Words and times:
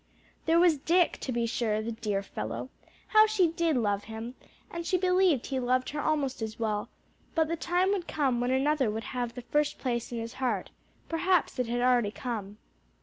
There 0.47 0.59
was 0.59 0.79
Dick, 0.79 1.19
to 1.19 1.31
be 1.31 1.45
sure, 1.45 1.79
the 1.79 1.91
dear 1.91 2.23
fellow! 2.23 2.69
how 3.09 3.27
she 3.27 3.49
did 3.49 3.77
love 3.77 4.05
him! 4.05 4.33
and 4.71 4.83
she 4.83 4.97
believed 4.97 5.45
he 5.45 5.59
loved 5.59 5.89
her 5.91 6.01
almost 6.01 6.41
as 6.41 6.57
well; 6.57 6.89
but 7.35 7.47
the 7.47 7.55
time 7.55 7.91
would 7.91 8.07
come 8.07 8.41
when 8.41 8.49
another 8.49 8.89
would 8.89 9.03
have 9.13 9.35
the 9.35 9.43
first 9.43 9.77
place 9.77 10.11
in 10.11 10.17
his 10.17 10.33
heart; 10.33 10.71
perhaps 11.07 11.59
it 11.59 11.67
had 11.67 11.81
already 11.81 12.09
come. 12.09 12.57